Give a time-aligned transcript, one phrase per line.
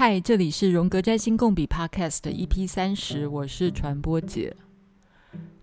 [0.00, 4.56] 嗨，这里是荣格摘星共笔 Podcast EP 三十，我是传播姐。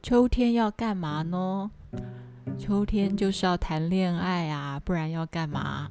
[0.04, 1.72] 秋天要干嘛呢？
[2.56, 5.90] 秋天就是要谈恋爱啊，不然要干嘛？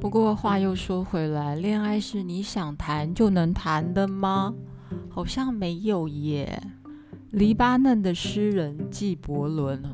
[0.00, 4.54] 不过话又说回来，恋爱是你想谈就能谈的吗？
[5.10, 6.62] 好像没有耶。
[7.32, 9.84] 黎巴嫩的诗人纪伯伦。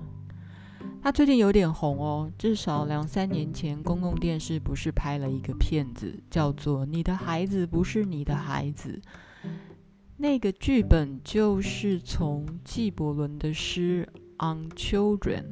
[1.02, 9.02] 他最近有点红哦，至少两三年前，公共电视不是拍了一个片子，叫做《你的孩子不是你的孩子》。
[10.16, 14.08] 那个剧本就是从纪伯伦的诗
[14.46, 15.42] 《On Children》，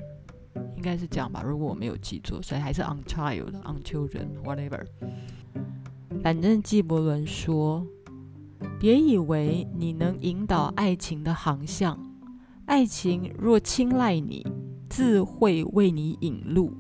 [0.77, 4.87] 应该是这样吧，如果我没有记错，所以还是 On Child、On Children，whatever。
[6.23, 7.85] 反正纪伯伦说
[8.79, 11.99] ：“别以为你能引导爱情的航向，
[12.67, 14.47] 爱情若青睐你。”
[14.91, 16.73] 自会为你引路，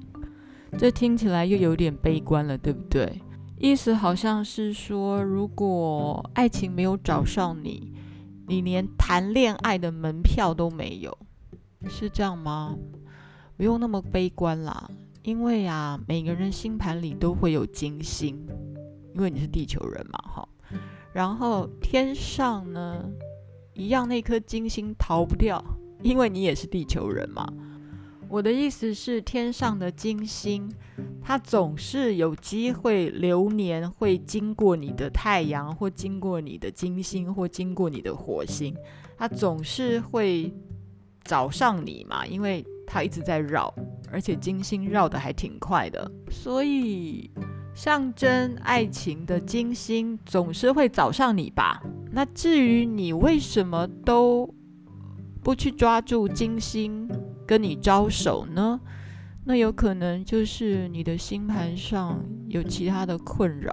[0.77, 3.23] 这听起来又有点悲观了，对不对？
[3.57, 7.93] 意思好像是说，如果爱情没有找上你，
[8.49, 11.17] 你连谈恋爱的门票都没有，
[11.89, 12.77] 是这样吗？
[13.57, 14.91] 不用那么悲观啦，
[15.23, 18.37] 因为啊，每个人星盘里都会有金星，
[19.15, 20.49] 因为你是地球人嘛，哈。
[21.13, 23.05] 然后天上呢，
[23.75, 25.63] 一样那颗金星逃不掉，
[26.03, 27.47] 因为你也是地球人嘛。
[28.31, 30.73] 我的意思是，天上的金星，
[31.21, 38.73] 它总是有机会流年会经过你的太阳，或经过你的金星，或经过你的火星，
[39.19, 40.55] 它总是会
[41.25, 43.75] 找上你嘛，因为它一直在绕，
[44.13, 47.29] 而且金星绕得还挺快的，所以
[47.75, 51.83] 象征爱情的金星总是会找上你吧？
[52.13, 54.49] 那至于你为什么都
[55.43, 57.11] 不去抓住金星？
[57.51, 58.81] 跟你招手呢？
[59.43, 63.73] 那有可能就是你的星盘上有其他的困扰，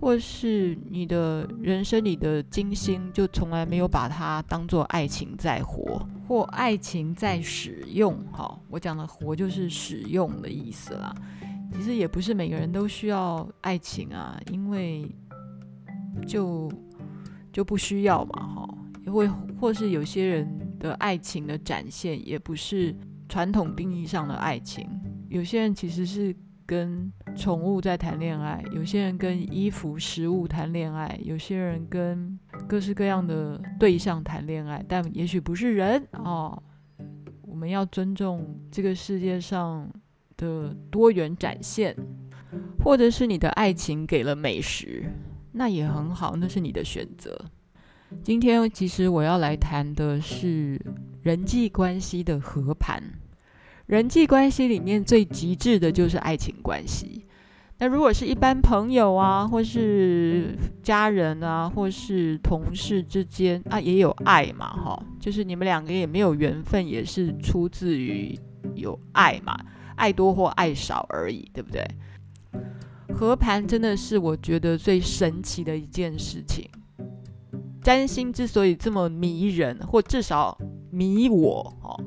[0.00, 8.16] 或是你的人生里的金星就从来没有把它当做爱情在活，或爱情在使用。
[8.30, 11.12] 好，我讲的活就是使用的意思啦。
[11.72, 15.12] 其实也不是每个人都需要爱情啊，因为
[16.28, 16.70] 就
[17.52, 18.74] 就不需要嘛，哈，
[19.04, 19.28] 也会
[19.60, 20.60] 或是有些人。
[20.78, 22.94] 的爱情的展现也不是
[23.28, 24.88] 传统定义上的爱情，
[25.28, 26.34] 有些人其实是
[26.66, 36.62] 跟宠物在谈恋爱，有些人跟衣服、食物谈恋爱，有些人跟各式各样的对象谈恋爱，但也许不是人哦。
[37.42, 39.88] 我们要尊重这个世界上
[40.36, 41.96] 的多元展现，
[42.82, 45.04] 或者是你的爱情给了美食，
[45.52, 47.38] 那也很好，那是你的选择。
[48.22, 50.80] 今天其实我要来谈的是
[51.22, 53.02] 人际关系的和盘。
[53.86, 57.26] 人际关系里面最极致的就是爱情关系。
[57.78, 68.38] 那如果是一般朋友啊，或是家人啊，或是同事之间啊，也有爱嘛，哈，就是你们两个也没有缘分，也是出自于
[68.74, 69.58] 有爱嘛，
[69.96, 71.84] 爱多或爱少而已，对不对？
[73.12, 76.66] 和盘真的是我觉得最神奇的一件事情。
[77.84, 80.56] 占星之所以这么迷人，或至少
[80.90, 82.02] 迷我哦，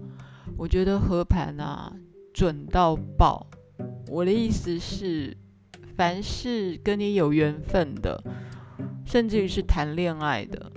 [0.57, 1.93] 我觉得合盘啊
[2.33, 3.45] 准到爆。
[4.09, 5.37] 我的意思是，
[5.95, 8.23] 凡是跟你有缘分的，
[9.05, 10.71] 甚至于是谈恋爱的，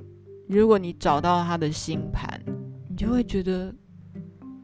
[0.47, 2.39] 如果你找到他的星盘，
[2.91, 3.75] 你就会觉得，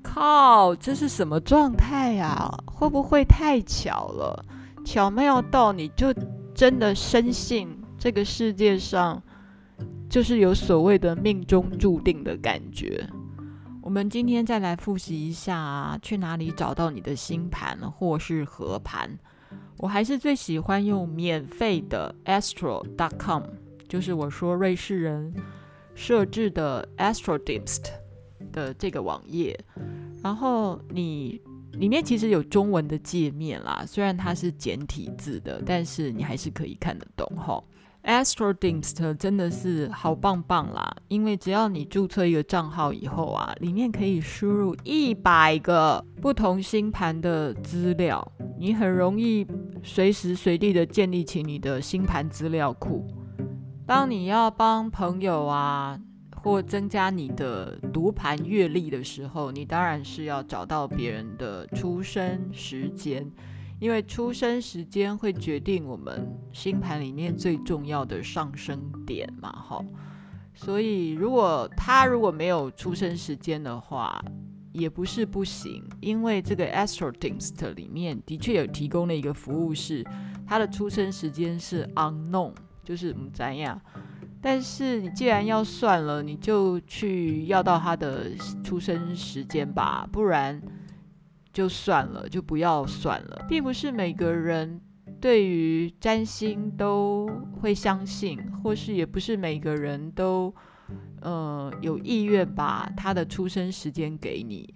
[0.03, 2.55] 靠，这是什么状态啊？
[2.67, 4.45] 会不会太巧了？
[4.85, 6.13] 巧妙到你就
[6.55, 9.23] 真的深信这个世界上。
[10.17, 13.07] 就是有所谓的命中注定的感觉。
[13.83, 19.11] 我们今天再来复习一下，去哪里找到你的星盘或是合盘？
[19.77, 23.43] 我还是最喜欢用免费的 Astro.com，
[23.91, 25.35] 就是我说瑞士人
[25.95, 27.83] 设置的 AstroDisc
[28.51, 29.55] 的这个网页。
[30.23, 31.39] 然后你
[31.73, 37.63] 里面其实有中文的界面啦，虽然它是简体字的，但是你还是可以看得懂哈。
[38.07, 40.97] AstroDisc 真的是好棒棒啦！
[41.09, 48.25] 因为只要你注册一个账号以后啊，里面可以输入一百个不同星盘的资料，
[48.57, 49.45] 你很容易
[49.83, 53.05] 随时随地的建立起你的星盘资料库。
[53.85, 55.99] 当你要帮朋友啊，
[56.41, 63.29] 或增加你的读盘阅历的时候，你当然是要找到别人的出生时间。
[63.79, 69.85] 因为出生时间会决定我们星盘里面最重要的上升点嘛，哈，
[70.55, 74.19] 所以如果他如果没有出生时间的话，
[74.73, 80.05] 也不是不行，因为这个 AstroDisc 里面的确有提供了一个服务是，
[80.47, 82.53] 他的出生时间是 unknown，
[82.83, 83.81] 就是不怎样。
[84.41, 88.31] 但是你既然要算了，你就去要到他的
[88.63, 90.63] 出生时间吧，不然
[91.57, 93.47] 就算了，就不要算了。
[93.49, 94.79] 并不是每个人
[95.19, 97.27] 对于占星都
[97.63, 100.55] 会相信，或是也不是每个人都
[101.23, 104.75] 呃有意愿把他的出生时间给你。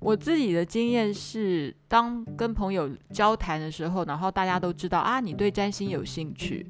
[0.00, 6.66] 我自己的经验是，当跟朋友交谈的时候，然后大家都知道啊，你对占星有兴趣。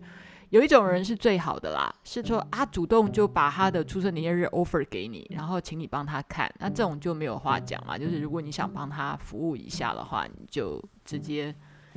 [0.51, 7.99] 有一种人是最好的啦，是说啊，主动就把他的出生年月日 offer 给你，然后请你帮他看，那这种就没有话讲嘛。
[7.99, 11.55] 就是如果你想帮他服务一下的话，你就直接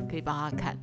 [0.10, 0.76] 可以帮他看。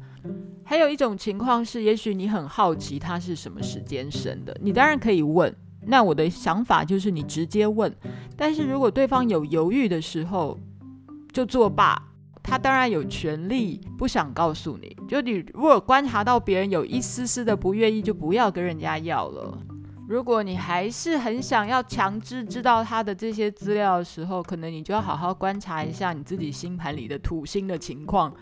[0.65, 5.55] 还有一种情况是，也许你很好奇他是什么时间生的，你当然可以问。
[5.89, 7.95] 那我的想法就是你直接问，
[8.37, 10.59] 但是如果对方有犹豫的时候，
[11.33, 12.01] 就作罢。
[12.47, 19.59] 他当然有权利不想告诉你，就你如果观察到别人有一丝丝的不愿意，就不要跟人家要了。
[20.09, 28.33] 如果你还是很想要强制知道他的这些资料的时候，可能你就要好好观察一下你自己星盘里的土星的情况，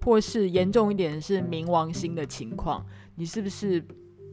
[0.00, 2.82] 或是严重一点是冥王星的情况，
[3.14, 3.84] 你是不是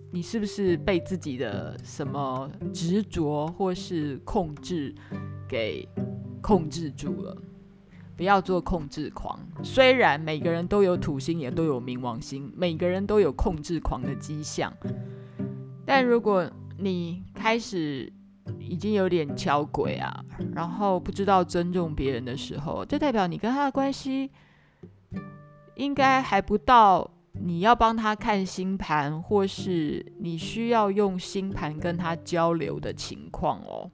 [0.09, 4.95] 你是不是被自己的什么执着或是控制
[5.50, 5.85] 给
[6.41, 7.38] 控制住了？
[8.17, 9.39] 不要做控制狂。
[9.63, 14.73] 虽然每个人都有土星，也都有冥王星，每个人都有控制狂的迹象，
[15.85, 16.49] 但如果
[16.79, 18.11] 你开始
[18.59, 24.31] 已经有点敲轨啊，然后不知道尊重别人的时候，这代表你跟他的关系
[25.75, 33.89] 应该还不到你要帮他看星盘，或是你需要用星盘跟他交流的情况哦。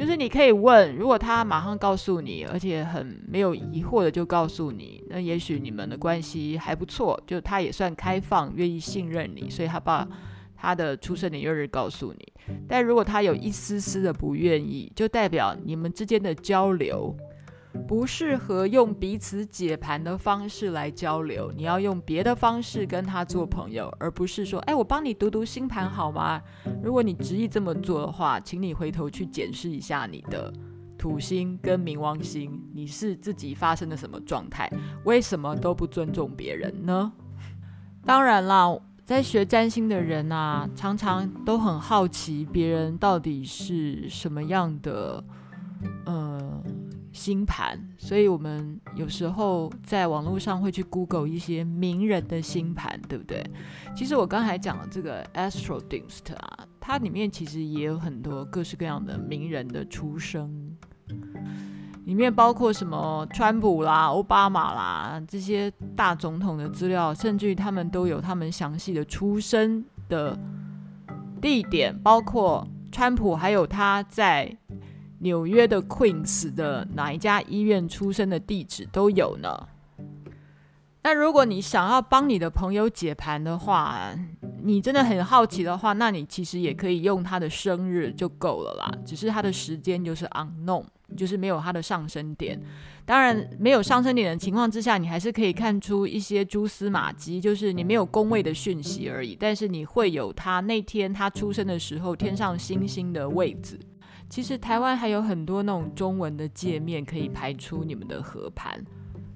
[0.00, 10.08] 就是你可以问，如果他马上告诉你，而且很没有疑惑的就告诉你，那也许你们的关系还不错，就他也算开放，愿意信任你，所以他把
[10.56, 12.32] 他的出生年月日告诉你。
[12.66, 17.14] 但如果他有一丝丝的不愿意，就代表你们之间的交流。
[17.86, 26.40] 不适合用彼此解盘的方式来交流，你要用别的方式跟他做朋友，而不是说，哎，我帮你读读星盘好吗？
[26.82, 30.52] 如果你执意这么做的话，请你回头去检视一下你的
[30.98, 34.70] 土星跟冥王星，你是自己发生了什么状态？
[35.04, 37.12] 为什么都不尊重别人呢？
[38.04, 45.24] 当然啦，在学占星的人啊，常常都很好奇别人到底是什么样的，
[46.04, 46.39] 呃。
[47.20, 53.44] 星盘，所以我们有时候在网络上会去 Google 一些名人的星盘，对不对？
[53.94, 60.74] 其实我刚才讲的这个 Astrodienst 啊，它里面其实也有很多各式各样的名人的出生，
[62.06, 70.38] 里面包括什么川普啦、奥巴马啦这些大总统的资料，甚至于他们都有他们详细的出生的
[71.38, 74.56] 地点，包括川普还有他在。
[75.20, 79.68] 纽约的 Queens 的哪一家医院出生的地址都有呢？
[81.02, 84.14] 那如果你想要帮你的朋友解盘的话，
[84.62, 88.92] 你真的很好奇的话，那你其实也可以用他的生日就够了啦。
[89.06, 90.84] 只是他的时间就是 unknown，
[91.16, 92.60] 就是没有他的上升点。
[93.06, 99.34] 当然，没有上升点的情况之下，你还是可以看出一些蛛丝马迹，就是你没有宫位的讯息而已。
[99.40, 103.80] 但是你会有他那天他出生的时候天上星星的位置。
[104.30, 108.80] 其实台湾还有很多那种中文的界面可以排出你们的合盘。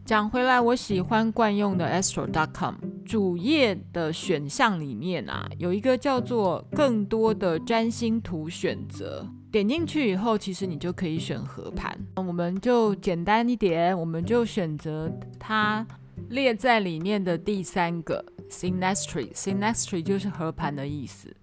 [0.04, 2.74] 讲回来，我喜欢惯用的 Astro.com
[3.04, 9.26] 主页的选项里面啊，有一个叫做“更多的占星图选择”。
[9.50, 11.98] 点进去以后，其实你就可以选合盘。
[12.16, 15.10] 我们就简单一点，我们就选择
[15.40, 15.84] 它
[16.28, 19.32] 列在里面的第三个 Synastry。
[19.32, 21.34] Synastry 就是合盘的意思。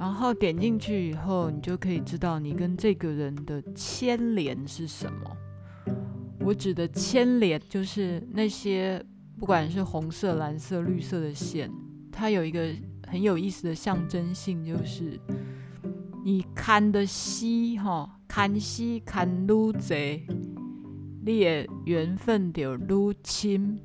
[0.00, 5.36] 然后点进去以后，你就可以知道你跟这个人的牵连是什么。
[6.40, 9.04] 我指的牵连就是那些
[9.38, 11.70] 不管是红色、蓝色、绿色的线，
[12.10, 12.74] 它有一个
[13.06, 15.20] 很有意思的象征性，就是
[16.24, 19.78] 你看的西哈，看西看愈多，
[21.22, 23.78] 你的缘分就愈深，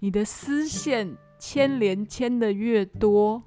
[0.00, 3.44] 你的丝线牵连牵的越多。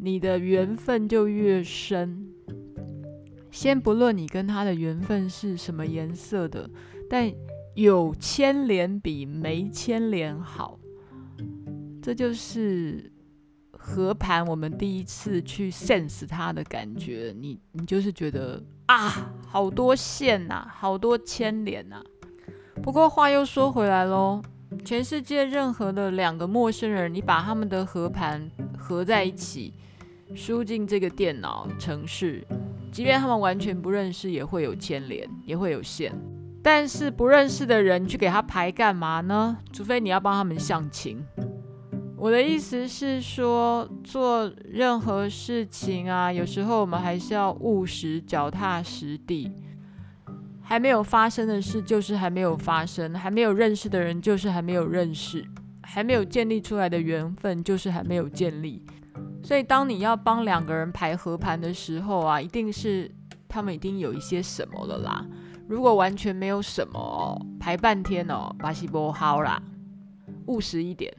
[0.00, 2.26] 你的缘分就越深。
[3.50, 6.68] 先不论你跟他的缘分是什么颜色的，
[7.08, 7.32] 但
[7.74, 10.78] 有牵连比没牵连好。
[12.00, 13.10] 这就是
[13.72, 17.34] 和盘，我们第一次去 sense 他的感觉。
[17.36, 22.02] 你你就是觉得啊，好多线呐，好多牵连呐。
[22.82, 24.40] 不过话又说回来喽，
[24.84, 28.48] 全世界任何的两个陌生人，你把他们的和盘
[28.88, 29.74] 合在一起，
[30.34, 32.42] 输进这个电脑程式，
[32.90, 36.12] 即便他们完全不认识，也会有牵连，也会有线。
[36.62, 39.58] 但是不认识的人，去给他排干嘛呢？
[39.72, 41.22] 除非你要帮他们相亲。
[42.16, 49.52] 我的意思是说，做任何事情啊，有时候我们还是要务实、脚踏实地。
[50.60, 55.42] 还没有发生的事，就是还没有发生；还没有认识的人，就是还没有认识；
[55.90, 58.84] 还没有建立出来的缘分，就是还没有建立。
[59.42, 63.10] 所以，当你要帮两个人排合盘的时候啊，一定是
[63.48, 65.26] 他们一定有一些什么了啦。
[65.66, 69.62] 如果完全没有什么，排半天哦，巴西波好啦。
[70.46, 71.10] 务实一点，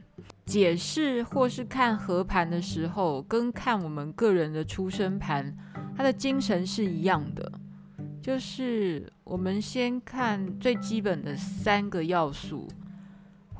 [0.46, 5.52] 解释或是看合盘的时候，跟看我们个人的出生盘，
[5.96, 7.52] 它的精神是一样的。
[8.22, 12.68] 就是我们先看最基本的三个要素，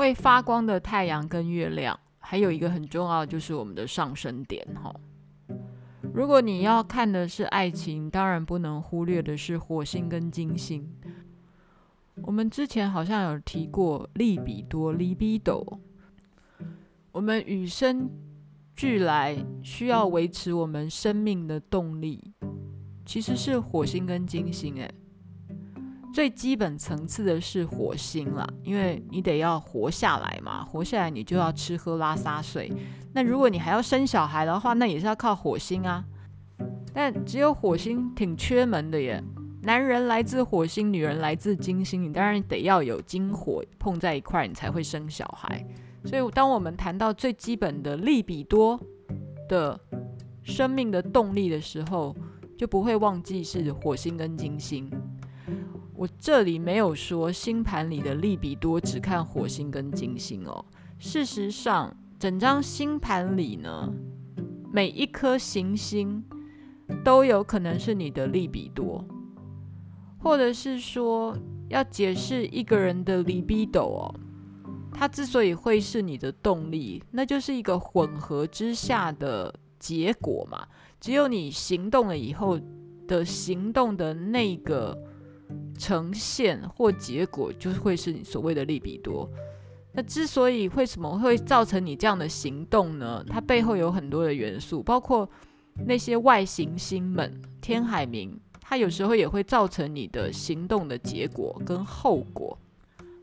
[0.00, 4.90] 会发光的太阳跟月亮，还有一个很重要的就是我们的上升点哈。
[6.14, 10.90] 如果你要看的是爱情，当然不能忽略的是火星跟金星。
[12.23, 15.78] 我们之前好像有提过利比多 （libido），
[17.12, 18.09] 我们与生
[18.75, 22.33] 俱来需要维持我们生命的动力。
[23.04, 24.90] 其实是火星跟金星，诶，
[26.12, 32.73] 最基本层次的是火星啦，因为你得要活下来嘛，活下来你就要吃喝拉撒睡。
[33.12, 36.05] 那如果你还要生小孩的话，那也是要靠火星啊。
[36.93, 39.23] 但只有火星挺缺门的耶，
[39.62, 45.64] 男人来自火星，女人来自金星，你当然得要有金火碰在一块，你才会生小孩。
[46.05, 48.81] 所以当我们谈到最基本的利比多
[49.49, 49.79] 的
[50.43, 52.17] 生命的动力的时候，
[52.59, 54.90] 就不会忘记是火星跟金星。
[56.00, 60.64] 我这里没有说星盘里的利比多只看火星跟金星哦。
[60.99, 63.92] 事实上，整张星盘里呢，
[64.73, 66.25] 每一颗行星
[67.04, 69.04] 都有可能是你的利比多，
[70.19, 71.37] 或者是说
[71.69, 74.14] 要解释一个人的 libido 哦，
[74.95, 80.66] 它之所以会是你的动力，那就是一个混合之下的结果嘛。
[80.99, 82.59] 只有你行动了以后
[83.07, 84.99] 的行动的那个
[85.78, 89.28] 呈现或结果，就会是你所谓的利比多。
[89.92, 93.25] 那之所以为什么会造成你这样的行动呢？
[93.28, 95.28] 它背后有很多的元素，包括
[95.87, 102.57] 那些外行星们、天海明，它有时候也会造成你的行动的结果跟后果。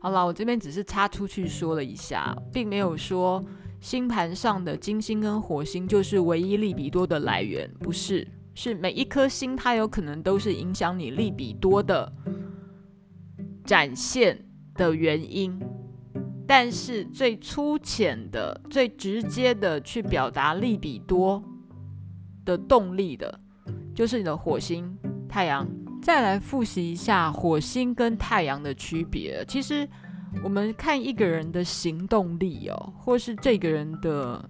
[0.00, 3.44] 好了，我这边只是插出去说了一下，并没有说。
[3.80, 8.26] 星盘上的金星跟火星就是唯一利比多的来源，不是，
[8.60, 12.12] 是每一颗星它有可能都是影响你利比多的
[13.64, 15.56] 展现的原因。
[16.44, 21.40] 但是最粗浅的、最直接的去表达利比多
[22.44, 23.38] 的动力的，
[23.94, 24.98] 就是你的火星、
[25.28, 25.64] 太阳。
[26.02, 29.88] 再来复习一下火星跟太阳的区别，其实。
[30.44, 34.46] 我们看一个人的行动力哦，或是这个人的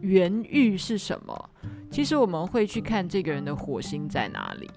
[0.00, 1.50] 原欲是什么？
[1.90, 4.70] 其实我们会去看这个人的火星在哪里。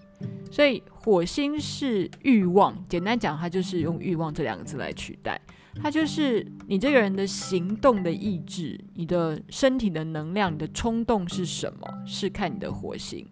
[0.52, 5.40] 所以火星是欲望，简单讲，它就是用欲望这两个字来取代。
[5.82, 11.88] 它就是你这个人的行动的意志，你的身体的能量，你的冲动是什么？
[12.06, 13.28] 是看你的火星。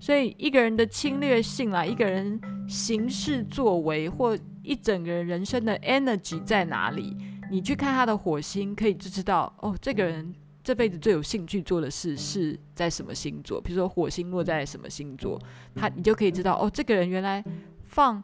[0.00, 7.16] 所以一个人的侵略性啦，一个人行事作为或一整个人人生的 energy 在哪里？
[7.50, 10.34] 你去看他的火星，可以就知道哦，这个人
[10.66, 13.60] 这辈子最有兴趣做的事是在什么星座？
[13.60, 15.40] 比如说火星落在什么星座，
[15.76, 17.44] 他你就可以知道哦，这个人原来
[17.84, 18.20] 放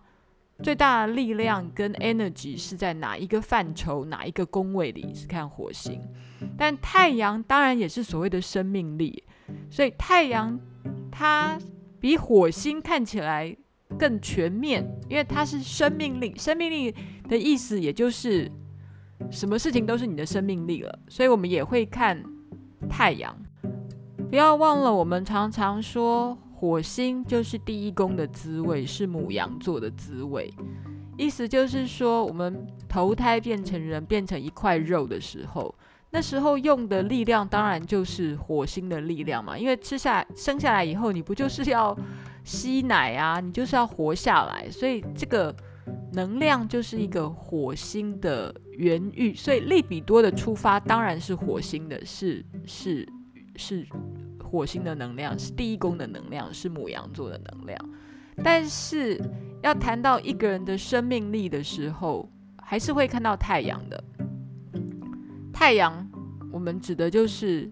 [0.61, 5.15] 最大的力量跟 energy 是在哪一个范畴、哪一个宫位里？
[5.15, 6.01] 是看火星。
[6.59, 9.23] 但太阳当然也是所谓的生命力，
[9.71, 10.59] 所以太阳。
[11.15, 11.59] 它
[12.01, 13.55] 比火星看起来
[13.99, 16.35] 更全面，因为它是生命力。
[16.39, 16.93] 生命力
[17.29, 18.51] 的意思，也就是
[19.31, 20.99] 什么事情都是你的生命力了。
[21.09, 22.25] 所以我们也会看
[22.89, 23.37] 太阳。
[24.31, 30.53] 不要忘了，我们常常说火星就是第一宫的滋味，是母羊座的滋味。
[31.19, 35.75] 意思就是说，我们投胎变成人，变成一块肉的时候。
[36.15, 41.97] 那时候用的力量当然就是火星的力量嘛，因为吃下生下来以后，你不就是要
[42.45, 45.55] 吸奶啊，你就是要活下来，所以这个
[46.13, 53.09] 能量就是一个火星的原欲，所以利比多的出发当然是火星的，是是
[53.55, 53.87] 是
[54.43, 57.79] 火星的能量，是第一宫的能量，是母羊座的能量。
[58.43, 59.21] 但是
[59.63, 62.29] 要谈到一个人的生命力的时候，
[62.61, 64.03] 还是会看到太阳的。
[65.53, 66.11] 太阳，
[66.51, 67.71] 我们指的就是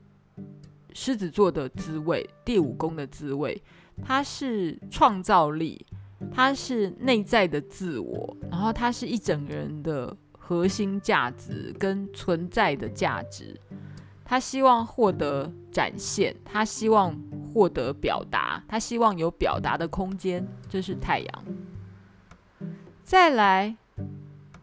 [0.93, 3.61] 狮子座的滋味，第五宫的滋味，
[4.05, 5.85] 它是创造力，
[6.31, 10.17] 它是内在的自我，然后它是一整个人的
[10.51, 13.57] 核心价值跟存在的价值。
[14.25, 17.17] 他希望获得展现，他希望
[17.55, 21.45] 获得表达，他希望有表达的空间，这是太阳。
[23.05, 23.77] 再来，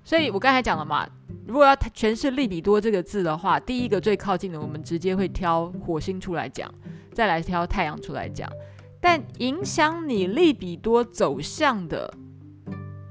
[0.04, 1.08] 所以我刚才讲了嘛，
[1.46, 6.70] 如果要诠释利比多这个字的话，第一个最靠近的，我们直接会挑火星出来讲，
[7.14, 8.52] 再来挑太阳出来讲。
[9.00, 12.14] 但影响你利比多走向的，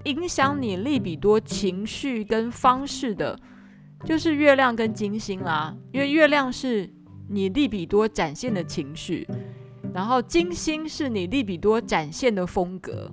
[0.06, 3.38] 影响你利比多情绪跟方式的。
[4.04, 6.88] 就是月亮跟金星啦，因为月亮是
[7.28, 9.26] 你利比多展现的情绪，
[9.92, 13.10] 然后金星是你利比多展现的风格。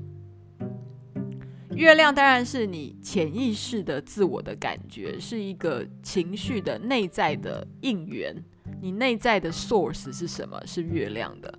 [1.74, 8.36] 月亮当然是你潜意识的自我的感觉，是一个情绪的内在的应援。
[8.82, 10.62] 你内在的 source 是什么？
[10.68, 11.52] 是月亮的。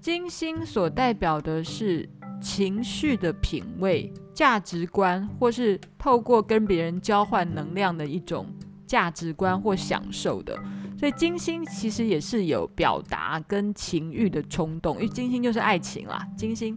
[0.00, 2.08] 金星所代表的是
[2.40, 4.12] 情绪的品味。
[4.34, 8.44] 价值观，或是透过跟别人交换能量的一种
[8.86, 10.54] 价值观或享受的，
[10.98, 16.20] 所以金星其实也是有表达跟情欲的冲动，因为金星就是爱情啦。
[16.36, 16.76] 金星，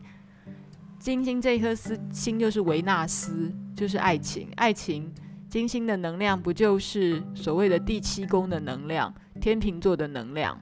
[1.00, 4.48] 金星这一颗丝星就是维纳斯，就是爱情。
[4.56, 5.14] 爱情，
[5.50, 10.58] 金星的能量不就是所谓的第七宫的能量，天秤座的能量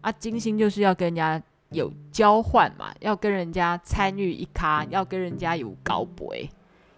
[0.00, 0.10] 啊？
[0.10, 1.40] 金星就是要跟人家。
[1.74, 2.94] 有交换嘛？
[3.00, 6.34] 要跟人家参与一咖，要跟人家有搞博，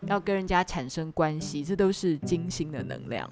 [0.02, 3.28] 要跟人家产生关系，这都是金星的能量。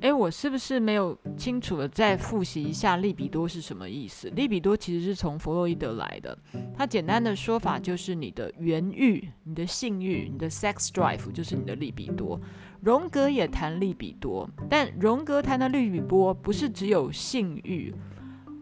[0.00, 4.28] 诶，我是不是没有清楚的再复习一下利比多是什么意思？
[4.30, 6.36] 利比多其实是从弗洛伊德来的，
[6.76, 12.38] 他简单的说法就是你的原欲、你的性欲、你的 sex drive 就是你的利比多。
[12.82, 17.94] 荣格也谈利比多，但荣格谈的利比多不是只有性欲。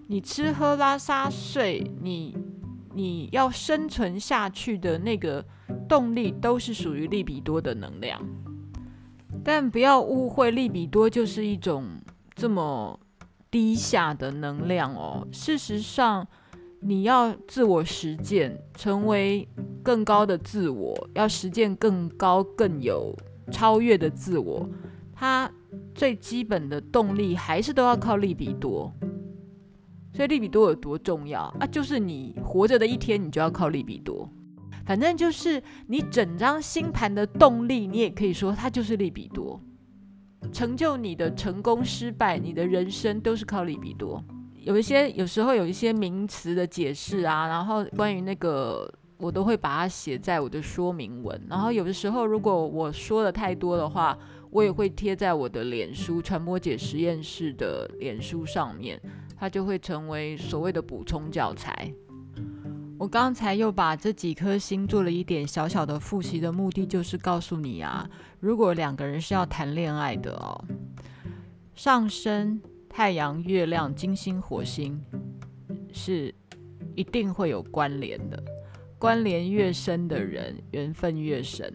[0.08, 2.36] 你吃喝拉撒睡，你
[2.94, 5.44] 你要生存下去的那个
[5.88, 8.20] 动力，都是属于利比多的能量。
[9.42, 11.84] 但不要误会，利比多就是一种
[12.34, 12.98] 这么
[13.50, 15.26] 低下的能量哦。
[15.32, 16.26] 事实上，
[16.80, 19.48] 你要自我实践，成为
[19.82, 23.12] 更高的自我，要实践更高、更有
[23.50, 24.68] 超越的自我，
[25.12, 25.50] 它
[25.94, 28.92] 最基本的动力还是都要靠利比多。
[30.16, 31.66] 所以利比多有多重要啊？
[31.66, 34.26] 就是你活着的一天，你就要靠利比多。
[34.86, 39.60] 反正就是你整张星盘的动力，你也可以说它就是利比多。
[40.50, 44.24] 成就你的成功、失败，你的人生都是靠利比多。
[44.54, 51.38] 有一些有时候有一些名词的解释啊，然后关于那个我都会把它写在我的说明文。
[51.46, 54.16] 然后有的时候如果我说的太多的话，
[54.50, 58.98] 我也会贴在我的脸书传播姐实验室的脸书上面。
[59.36, 61.92] 它就会成为所谓的补充教材。
[62.98, 68.08] 我刚才又把这几颗星做了一点小小的复习的目的，就是告诉你啊，
[68.40, 70.64] 如果两个人是要谈恋爱的哦，
[71.74, 74.98] 上升太阳、月亮、金星、火星
[75.92, 76.34] 是
[76.94, 78.42] 一定会有关联的，
[78.98, 81.72] 关联越深的人，缘分越深。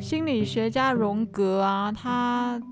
[0.00, 2.62] 心理学家荣格啊，他。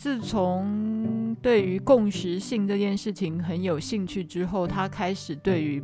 [0.00, 0.97] 自从
[1.36, 5.82] 对于共识性这件事情很有兴趣之后，他开始对于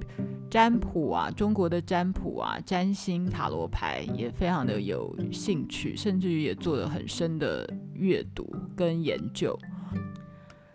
[0.51, 9.59] 占卜啊、中国的占卜啊、占星、塔罗牌也非常的有兴趣，甚至于也做了很深的阅读跟研究。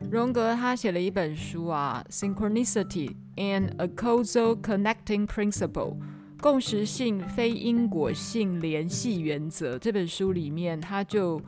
[0.10, 5.96] 荣格他写了一本书啊，《Synchronicity and a Causal Connecting Principle》，
[6.42, 9.78] 共识性非因果性联系原则。
[9.78, 11.42] 这本书里面他就。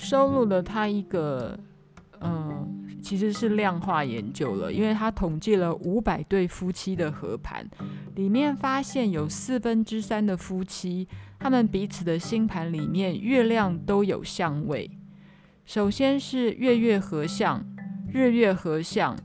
[0.00, 1.58] 收录了他一个，
[2.20, 7.68] 嗯，其实是量化研究了，因为他统计了五百对夫妻的合盘，
[8.14, 11.06] 里面发现有四分之三的夫妻，
[11.38, 14.90] 他们彼此的星盘里面月亮都有相位。
[15.64, 17.64] 首先是月月合相、
[18.12, 19.16] 日月合相、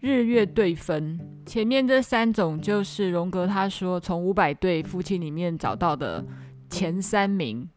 [0.00, 6.24] 日月对分，前面这三种就是荣格他说从五百对夫妻里面找到的
[6.70, 7.68] 前三名。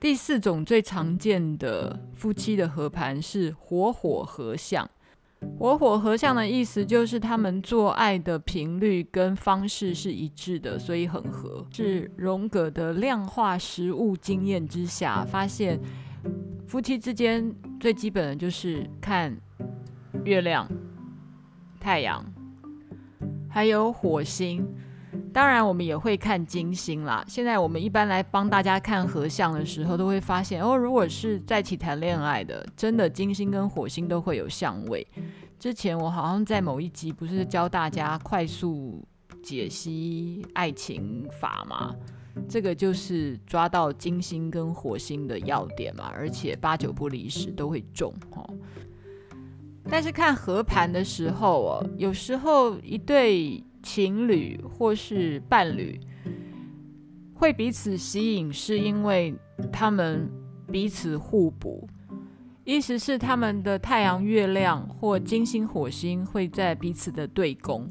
[0.00, 4.88] 第四种最常见的夫妻的合盘是火火合相。
[5.56, 11.64] 火火合相的意思就是他们做爱的频率跟方式是一致的，所以很合。
[11.72, 15.80] 是荣格的量化实物经验之下发现，
[16.66, 19.36] 夫妻之间最基本的就是看
[20.24, 20.68] 月亮、
[21.80, 22.24] 太阳，
[23.48, 24.66] 还有火星。
[25.32, 27.24] 当然，我们也会看金星啦。
[27.26, 35.06] 现在我们一般来帮大家看合相的时候，都会发现哦，如果是在一起谈恋爱的，真的金星跟火星都会有相位。
[35.58, 39.04] 之前我好像在某一集不是教大家快速
[39.42, 41.94] 解析爱情法吗？
[42.48, 48.48] 这个就是抓到金星跟火星的要点嘛，而且八九不离十都会中哦。
[49.90, 55.98] 但是看合盘的时候哦，有时候一对情侣或是伴侣
[57.34, 59.34] 会彼此吸引，是因为
[59.72, 60.30] 他们
[60.70, 61.88] 彼此互补。
[62.64, 67.90] 意思是他们的太阳、月亮或金星、火星会在彼此的对宫。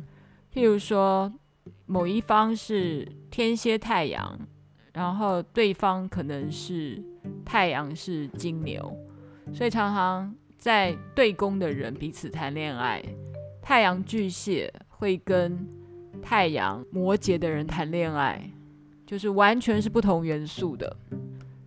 [0.54, 1.34] 譬如说，
[1.88, 4.39] 某一方是天蝎太阳，
[4.93, 7.04] 然后对方可能是
[7.43, 8.95] 太阳是金牛，
[9.52, 13.04] 所以常常在对宫的人彼此谈恋爱。
[13.62, 15.67] 太阳巨蟹会跟
[16.21, 18.51] 太阳摩羯的人谈恋爱，
[19.06, 20.95] 就是完全是不同元素的。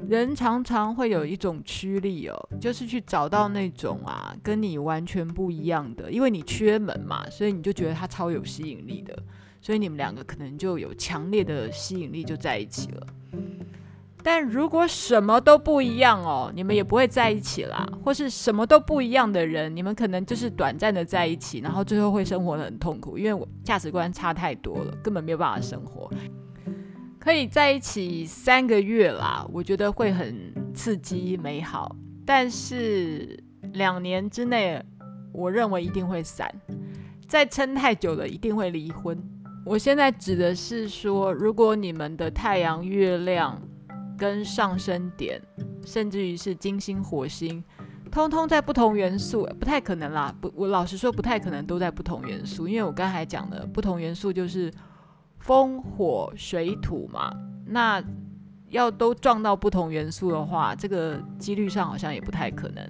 [0.09, 9.17] 人常常会有一种驱力哦，就是去找到那种啊跟你完全不一样的，因为你缺门嘛，所以你就觉得他超有吸引力的，
[9.61, 13.07] 所以你们两个可能就有强烈的吸引力就在一起了。
[14.23, 26.11] 但如果什么都不一样哦，你们也不会在一起啦，或是什么都不一样的人，你们可能就是短暂的在一起，然后最后会生活的很痛苦，因为我价值观差太多了，根本没有办法生活。
[27.19, 30.35] 可以在一起三个月啦，我觉得会很
[30.75, 31.95] 刺激美好。
[32.25, 33.39] 但是
[33.73, 34.83] 两年之内，
[35.33, 36.51] 我认为一定会散。
[37.29, 39.17] 再撑太久了，一定会离婚。
[39.67, 43.61] 我现在指的是说，如果你们的太阳、月亮
[44.21, 45.43] 跟上升点，
[45.85, 47.65] 甚至于是金星、火星，
[48.13, 50.33] 通通在不同元素，不太可能啦。
[50.41, 54.71] 不，我老实说，不太可能都在不同元素，因为我刚才讲的不同元素就是。
[55.43, 58.05] 风火水土嘛，那
[58.69, 62.87] 要都撞到不同元素的话，这个几率上好像也不太可能。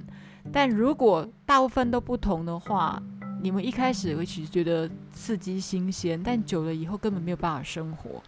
[0.53, 3.01] 但如果大部分都不同的话，
[3.40, 8.21] 你们一开始会其实觉得刺激新鲜，但久了以后根本没有办法生活。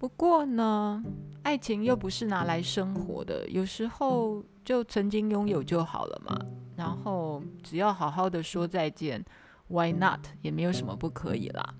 [0.00, 1.04] 不过呢，
[1.42, 6.40] 爱情又不是拿来生活的，有时候就曾经拥有就好了嘛。
[6.74, 9.22] 然后只要好好的说再见
[9.68, 10.20] ，Why not？
[10.40, 11.74] 也没有什么不可以啦。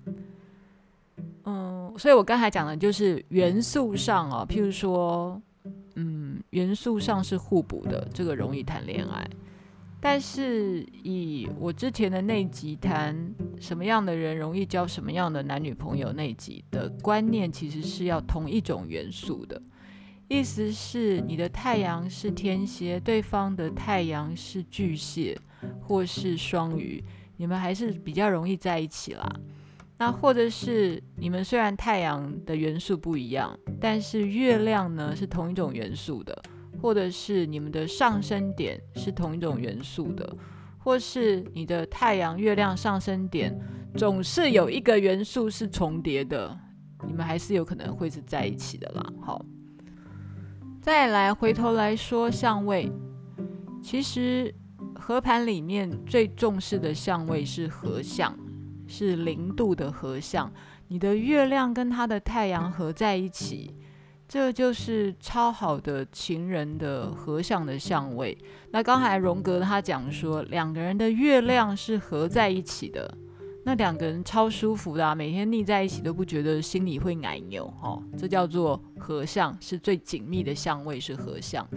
[1.45, 5.41] 嗯，所以我刚才讲的就是元素上哦，譬如说，
[5.95, 9.27] 嗯，元素上是互补的，这个容易谈恋爱。
[9.99, 13.15] 但是以我之前的那集谈
[13.61, 19.61] 什么样的人容易交什么样的男女朋友那集的观念，其实是要同一种元素的，
[20.27, 25.39] 意思是你的太阳是天蝎，对方的太阳是巨蟹
[25.79, 27.03] 或是双鱼，
[27.37, 29.31] 你们还是比较容易在一起啦。
[29.99, 36.41] 那或者是你们虽然太阳的元素不一样，但是月亮呢是同一种元素的，
[36.81, 40.35] 或者是你们的上升点是同一种元素的，
[40.83, 43.57] 或是你的太阳、月亮、上升点
[43.95, 46.57] 总是有一个元素是重叠的，
[47.07, 49.13] 你们还是有可能会是在一起的啦。
[49.21, 49.45] 好，
[50.81, 52.91] 再来回头来说相位，
[53.81, 54.53] 其实
[54.95, 58.37] 合盘里面最重视的相位是合相。
[58.87, 60.51] 是零度的合相，
[60.89, 63.73] 你的月亮跟它的太阳合在一起，
[64.31, 68.37] 这就是超好的情人的合相的相位。
[68.71, 73.13] 那刚才荣格他讲说，两个人的月亮是合在一起的，
[73.65, 81.67] 那两个人超舒服的啊，每天腻在一起都不觉得心里会奶牛哦，这叫做合相，是最紧密的相位，是合相。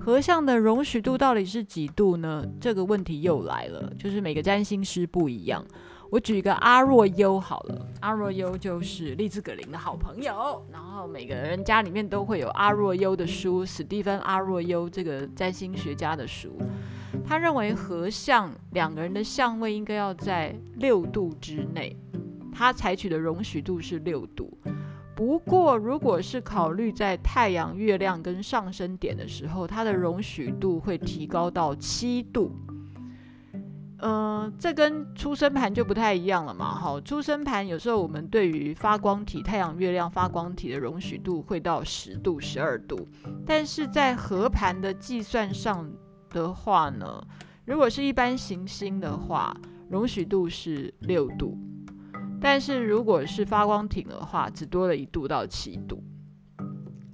[0.00, 2.44] 合相的容许度到底是几度呢？
[2.60, 5.64] 这个问题又来了，就是每个占星师不一样。
[6.10, 16.56] 我举一个阿若优好了，阿若优就是利兹葛林的好朋友，然后每个人家里面都会有阿若优的书，史蒂芬阿若优这个占星学家的书，
[17.26, 21.96] 他认为合相两个人的相位应该要在六度之内，
[22.52, 24.56] 他采取的容许度是六度。
[25.16, 32.50] 不过如果是考虑在太阳、月亮跟上升点的时候，它的容许度会提高到七度。
[34.06, 36.74] 嗯、这跟出生盘就不太一样了嘛。
[36.74, 43.08] 好，出生盘有时候我们对于发光体、太阳、月亮发光体的容许度会到十度、十二度，
[43.46, 45.90] 但是在合盘的计算上
[46.28, 47.26] 的话呢，
[47.64, 49.56] 如果是一般行星的话，
[49.88, 51.56] 容许度是六度，
[52.38, 56.04] 但是如果是发光体的话，只多了一度到七度。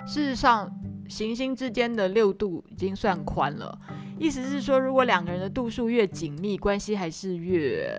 [0.08, 0.68] 事实上，
[1.10, 3.78] 行星之间的六度已经算宽了。
[4.18, 7.90] 意思是说，如果两个人的度数越紧密，关系还是越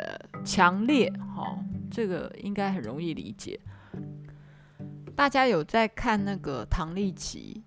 [0.45, 1.11] 强烈。
[1.35, 1.59] 好，
[1.91, 3.59] 这个应该很容易理解。
[5.15, 7.61] 大家有在看那个唐立奇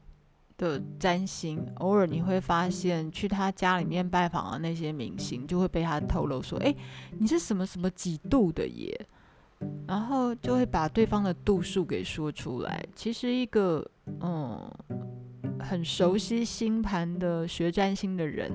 [0.57, 6.75] 的占星，偶尔你会发现，去他家里面拜访的那些明星，就会被他透露说：“哎，
[7.19, 9.07] 你是什么什么几度的耶？”
[9.87, 12.85] 然后就会把对方的度数给说出来。
[12.95, 13.89] 其实一个
[14.21, 14.71] 嗯，
[15.61, 18.51] 很熟悉星盘的学占星的人，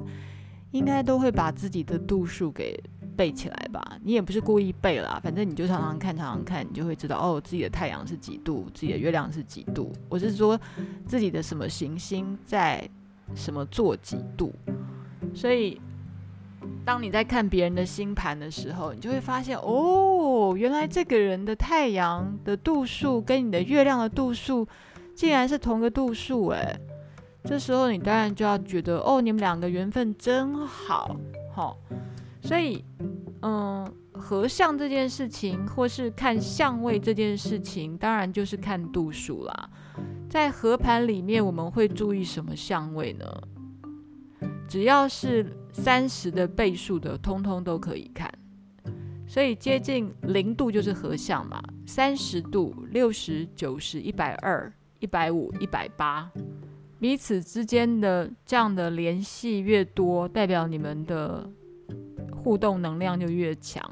[0.71, 2.81] 应该都会把自己的度数给。
[3.19, 9.91] 背起来吧，你也不是故意背啦，反正你就常常看，常常看，你就会知道哦，自己的太阳是几度，自己的月亮是几度。
[10.07, 10.57] 我是说
[11.05, 12.81] 自己的什么行星在
[13.35, 14.53] 什么座几度。
[15.35, 15.81] 所以，
[16.85, 24.65] 当你在看别人的星盘的时候，你就会发现哦，原来这个人的太阳的度数跟你的月亮的度数
[25.19, 26.79] 竟然是同个度数哎。
[27.43, 31.13] 这时候你当然就要觉得哦，你们两个缘分真好，
[31.53, 31.77] 好。
[32.41, 32.85] 所以，
[33.41, 39.69] 嗯，合相这件事情，或是看相位这件事情，当然就是看度数啦。
[40.29, 43.25] 在合盘里面，我们会注意什么相位呢？
[44.69, 48.31] 只要是三十的倍数的，通通都可以看。
[49.27, 56.29] 所以接近零度就是合相嘛，三十度、六十、九十、一百二、一百五、一百八，
[56.99, 61.49] 彼此之间的这样的联系越多，代表你们的。
[62.41, 63.83] 互动能量就越强。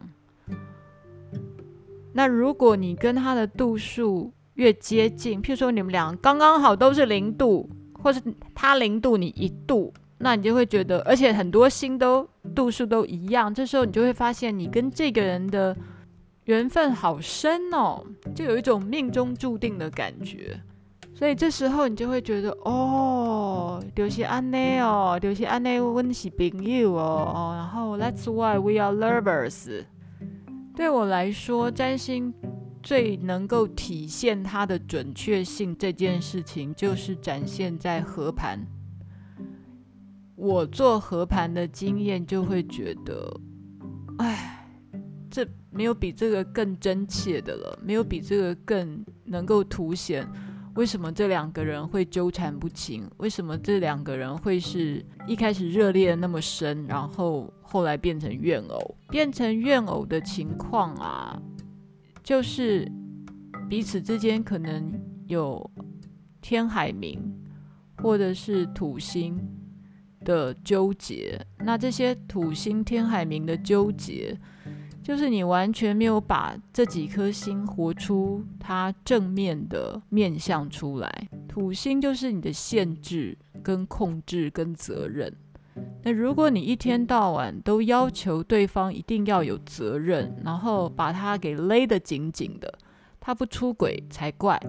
[2.13, 7.69] 那如果你跟他的度数越接近，譬如说你们俩刚刚好都是零度，
[8.01, 8.21] 或是
[8.55, 15.75] 他零度你一度，那你就会觉得，而且很多星都度数都一样，这时候你就会发现你跟这个人的
[16.45, 18.01] 缘分好深哦，
[18.33, 20.57] 就有一种命中注定的感觉。
[21.17, 29.83] 所以这时候你就会觉得，哦，就是安内哦，就是安内，我们是朋友哦，哦，然后 That's why we are lovers。
[30.75, 32.31] 对我来说，占星
[32.83, 38.59] 最能够体现它的准确性这件事情，就是展现在合盘。
[40.35, 43.41] 我做合盘的经验就会觉得，
[44.19, 44.69] 哎，
[45.31, 50.23] 这没有比这个更真切的了，没有比这个更能够凸显。
[50.77, 53.09] 为什么这两个人会纠缠不清？
[53.17, 58.95] 为什么这两个人会是一开始热烈的那么深，然后后来变成怨偶？
[59.09, 61.41] 变成怨偶的情况啊，
[62.23, 62.87] 就是
[63.67, 64.93] 彼此之间可能
[65.25, 65.67] 有
[66.41, 67.19] 天海冥
[68.03, 69.35] 或者是土星
[70.23, 71.43] 的纠结。
[71.57, 74.39] 那这些土星、天海冥的纠结。
[75.07, 81.29] 就是你完全没有把这几颗星活出它正面的面相出来。
[81.47, 85.33] 土星就是你的限制、跟控制、跟责任。
[86.03, 92.77] 那如果你一天到晚都要求对方一定要有责任，然后把他给勒得紧紧的，
[93.17, 94.61] 他不出轨才怪。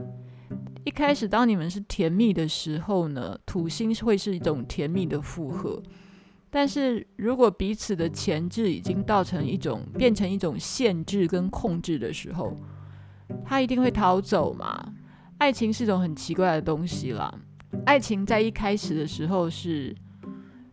[0.84, 5.82] 一开始当你们是甜蜜的时候呢，土星会是一种甜蜜的负荷。
[6.50, 12.56] 但是如果彼此的前置已经造成一种变成一种限制跟控制的时候，
[13.44, 14.94] 他一定会逃走嘛。
[15.38, 17.32] 爱情是一种很奇怪的东西啦。
[17.84, 19.94] 爱情在一开始的时候是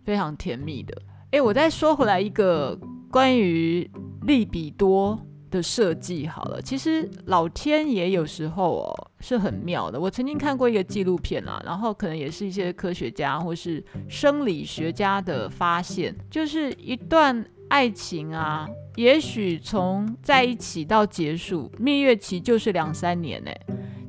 [0.04, 1.02] 非常甜蜜的。
[1.32, 2.80] 诶，我再说回来一个
[3.12, 3.90] 关于
[4.22, 5.20] 利比多
[5.56, 9.98] 的设计好了，其实老天爷有时候哦是很妙的。
[9.98, 23.52] 我曾经看过一个纪录片啊，然后可能也是一些科学家或是生理学家的发现，就是一段爱情啊，也许从在一起到结束，蜜月期就是两三年呢。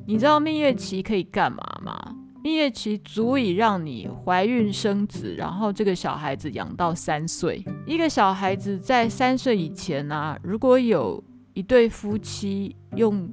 [0.05, 1.97] 你知道蜜月期可以干嘛吗？
[2.43, 7.63] 蜜月期足以让你怀孕生子，然后这个小孩子养到三岁。
[7.85, 11.21] 一个小孩子在三岁以前啊，如果有
[11.57, 13.27] 一对夫妻用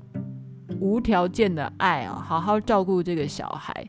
[0.81, 3.87] 无条件的爱啊，好好照顾这个小孩，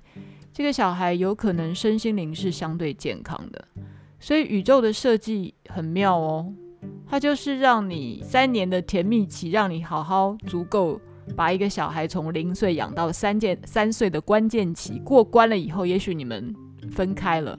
[0.52, 3.66] 这个小孩有可能身心灵是相对健康的。
[4.20, 6.52] 所以宇宙的设计很妙哦，
[7.08, 11.00] 它就是让你三年的甜蜜期，让你好好足够
[11.34, 16.54] 把一个小孩从零岁养到三件三岁的关键期过关了以后，也许你们
[16.92, 17.58] 分开了，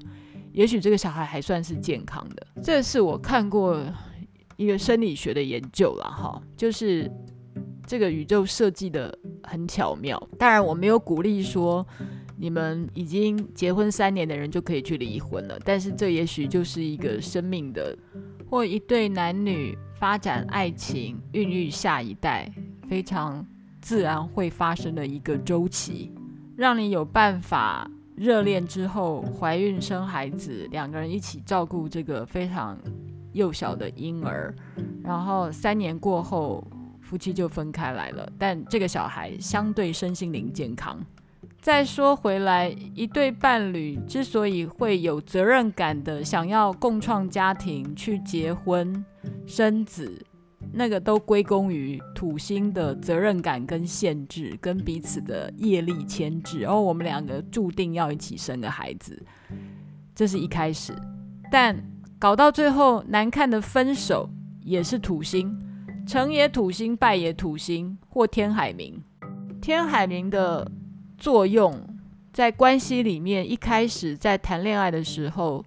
[0.52, 2.46] 也许这个小孩还算是健康的。
[2.62, 3.82] 这是我看过。
[4.56, 7.10] 一个生理学的研究了哈，就是
[7.86, 10.20] 这个宇宙设计的很巧妙。
[10.38, 11.86] 当然，我没有鼓励说
[12.36, 17.96] 你们已经结婚三年的人就可以去离婚了，但是这也许就是一个生命的，
[18.48, 22.50] 或一对男女发展爱情、孕育下一代
[22.88, 23.46] 非常
[23.80, 26.10] 自然会发生的一个周期，
[26.56, 32.78] 让你有办法热恋之后怀孕生孩子，两个人一起照顾这个非常。
[33.36, 34.52] 幼小的婴儿，
[35.04, 36.66] 然后三年过后，
[37.00, 38.26] 夫妻就分开来了。
[38.38, 40.98] 但这个小孩相对身心灵健康，
[41.60, 49.04] 再说回来，一对伴侣之所以会有责任感的想要共创家庭、去结婚、
[49.46, 50.24] 生子，
[50.72, 56.60] 那个都归功于土星的责任感跟限制，跟彼此的业力牵制。
[56.60, 59.22] 然后我们两个注定要一起生个孩子，
[60.14, 60.94] 这是一开始。
[61.50, 61.76] 但
[62.18, 64.28] 搞到最后难看的分手
[64.62, 65.54] 也是土星，
[66.06, 68.94] 成也土星，败也土星，或天海冥。
[69.60, 70.70] 天海冥的
[71.18, 71.78] 作用
[72.32, 75.62] 在关系里面，一开始在谈恋爱的时候，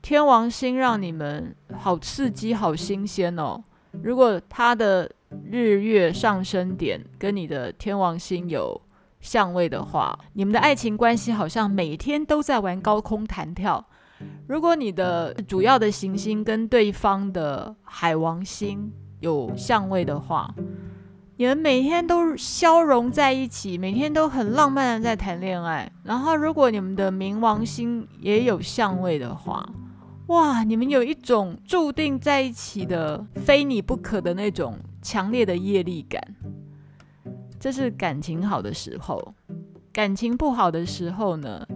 [0.00, 3.64] 天王星让你们好刺激、好新鲜哦。
[4.02, 5.10] 如果他的
[5.50, 8.80] 日月上升点跟你的天王星有
[9.20, 13.84] 相位的话，你们的爱情关系好像每天都在玩高空弹跳。
[14.46, 20.54] 如果你的主要的行星跟对方的海王星有相位的话，
[21.36, 25.90] 你们每天都消融在一起，每天都很浪漫的在谈恋爱。
[26.02, 29.66] 然后，如果你们的冥王星也有相位的话，
[30.26, 36.22] 哇，你们有一种注定在一起的、非你不可的那种强烈的业力感。
[37.58, 39.34] 这是感情好的时候，
[39.92, 41.66] 感情不好的时候呢？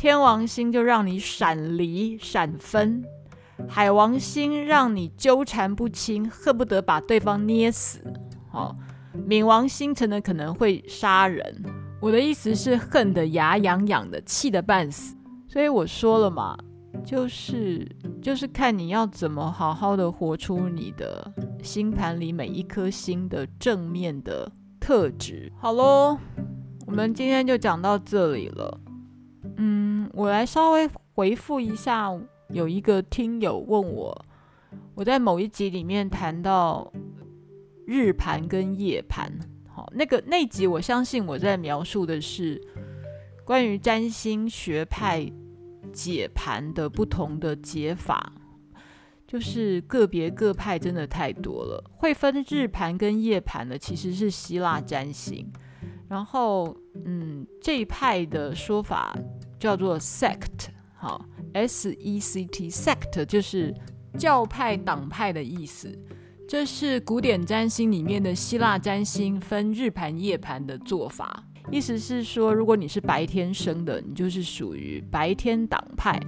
[0.00, 3.04] 天王星就让你闪离闪分，
[3.68, 8.00] 海王星让你纠缠不清，恨不得把对方捏死。
[8.50, 8.74] 哦，
[9.28, 11.62] 冥王星成的可能会杀人。
[12.00, 15.14] 我的意思是恨得牙痒痒的，气得半死。
[15.46, 16.56] 所以我说了嘛，
[17.04, 17.86] 就是
[18.22, 21.30] 就是看你要怎么好好的活出你的
[21.62, 25.52] 星盘里每一颗星的正面的特质。
[25.58, 26.16] 好喽，
[26.86, 28.80] 我们今天就讲到这里了。
[29.56, 32.10] 嗯，我来稍微回复一下，
[32.48, 34.24] 有一个听友问我，
[34.94, 36.90] 我在某一集里面谈到
[37.86, 39.32] 日盘跟夜盘，
[39.68, 42.60] 好，那个那集我相信我在描述的是
[43.44, 45.30] 关于占星学派
[45.92, 48.32] 解盘的不同的解法，
[49.26, 55.50] 就是个别各派真的太多了，会分日盘跟夜盘的其实是希腊占星，
[56.08, 59.14] 然后嗯，这一派的说法。
[59.60, 63.72] 叫做 sect，好，S E C T，sect 就是
[64.18, 65.96] 教派、党派的意思。
[66.48, 71.44] 这是古典占星里面的希腊占星分日盘、夜盘的做法。
[71.70, 76.18] 意思是说，如果你是白天生的，你就是属于白天党派；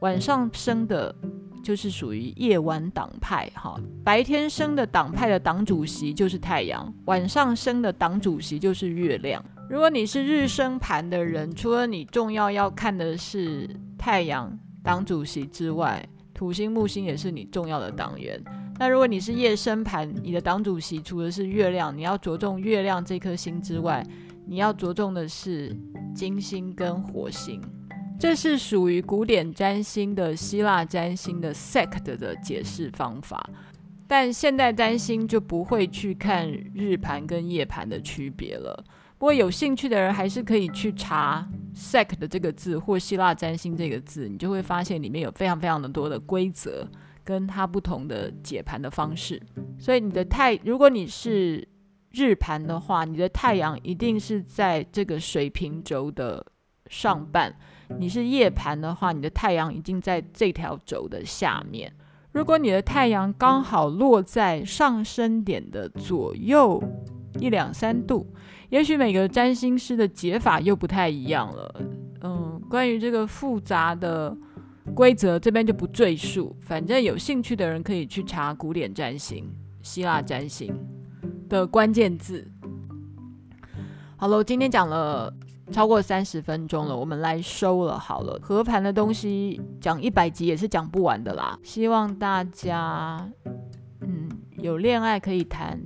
[0.00, 1.14] 晚上生的，
[1.62, 3.48] 就是属于夜晚党派。
[3.54, 9.44] 哈，白天生的党派的党主席就是太阳，晚上生的党主席就是月亮。
[9.70, 16.04] 如果你是日生盘的人，除了你重要要看的是太阳党主席之外，
[16.34, 18.42] 土星、木星也是你重要的党员。
[18.80, 24.04] 那如果你是夜生盘，你的党主席除了是月亮，你要着重月亮这颗星之外，
[24.44, 25.72] 你要着重的是
[26.12, 27.62] 金星跟火星。
[28.18, 33.48] 这是属于古典占星的希腊占星的 sect 的解释方法，
[34.08, 38.84] 但现代占星就不会去看日盘跟夜盘的区别了。
[39.20, 46.88] 不过有兴趣的人还是可以去查 “sec” 的这个字或希腊占星这个字，你就会发现里面有非常非常的多的规则，
[47.22, 49.38] 跟它不同的解盘的方式。
[49.78, 51.68] 所以你的太，如果你是
[52.12, 56.42] 日盘的话，你的太阳一定是在这个水平轴的
[56.86, 57.52] 上半；
[57.98, 61.92] 你是夜盘的话，你的太阳一定在这条轴的下面。
[62.32, 66.82] 如果你的太阳刚好落在上升点的左右
[67.38, 68.26] 一两三度。
[68.68, 71.82] 也许每个占星师的解法又不太一样了。
[72.22, 74.36] 嗯，关于这个复杂的
[74.94, 76.56] 规则，这边就不赘述。
[76.60, 79.48] 反正有兴趣的人可以去查古典占星、
[79.82, 80.72] 希腊占星
[81.48, 82.46] 的关键字。
[84.16, 85.32] 好了，今天讲了
[85.72, 87.98] 超过三十分钟了，我们来收了。
[87.98, 91.58] 好了，合盘的东西讲一百集也是讲不完的啦。
[91.62, 93.28] 希望大家
[94.02, 95.80] 嗯有恋爱可以谈，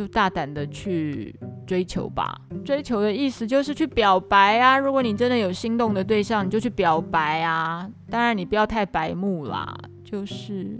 [0.00, 1.34] 就大胆的去。
[1.66, 4.76] 追求吧，追求的意思就是去表白啊！
[4.76, 7.88] 如果你真的有心动的对象，你就去表白啊！
[8.10, 9.72] 当然，你不要太白目啦，
[10.02, 10.76] 就是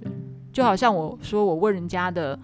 [0.53, 2.37] 就好像我说我问人家的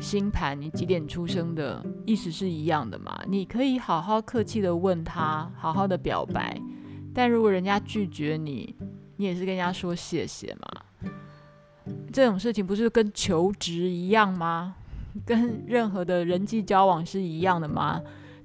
[0.00, 3.16] 星盘，你几点出生的，意思是一样的嘛。
[3.28, 6.60] 你可以好好客气的问他，好好的表白，
[7.14, 8.74] 但如果人家拒绝你，
[9.16, 11.94] 你也是跟人家说谢谢嘛。
[12.12, 14.74] 这种事情不是跟求职一样吗？
[15.24, 18.00] 跟任何的人际交往是一样的吗？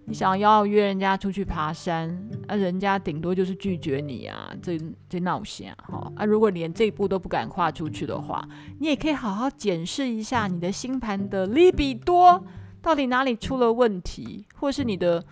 [0.08, 2.16] 你想要约人家出去爬山，
[2.48, 5.76] 啊，人家顶多就是拒绝你啊，这这闹心啊！
[5.82, 8.48] 好啊，如果连这一步都不敢跨出去的话，
[8.80, 12.46] 你也可以好好检视一下你的星盘的利比多
[12.84, 15.26] 到底哪里出了问题，或是你的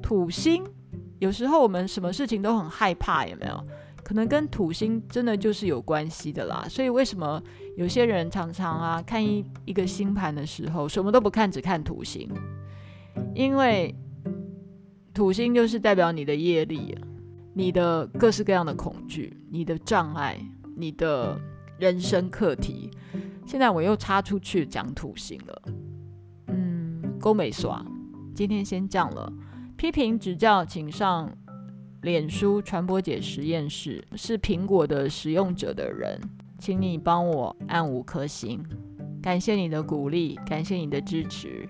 [0.00, 0.64] 土星
[1.18, 3.66] 有时候我们什么事情都很害怕，有没有？
[4.04, 6.66] 可能跟土星真的就是有关系的啦。
[6.68, 7.42] 所以为什么
[7.76, 12.30] 有些人常常啊看一一个星盘的时候，什么都不看，只看土星？
[13.34, 13.94] 因为
[15.14, 16.96] 土星就是代表你的业力，
[17.54, 20.38] 你的各式各样的恐惧，你的障碍，
[20.76, 21.40] 你的
[21.78, 22.90] 人生课题。
[23.46, 25.62] 现在我又插出去讲土星了，
[26.48, 27.84] 嗯，勾美耍，
[28.34, 29.32] 今天先这样了。
[29.76, 31.30] 批评指教，请上
[32.04, 34.04] 脸书传播姐实验室。
[34.14, 36.20] 是苹果的使用者的人，
[36.58, 38.62] 请你帮我按五颗星，
[39.22, 41.68] 感谢你的鼓励，感谢你的支持。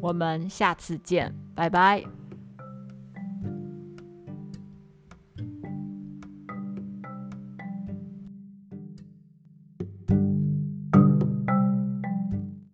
[0.00, 2.21] 我们下次见，拜拜。